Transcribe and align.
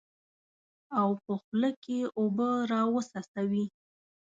او 0.99 1.09
په 1.23 1.33
خوله 1.41 1.69
کې 1.83 1.99
اوبه 2.19 2.49
راوڅڅوي. 2.71 3.65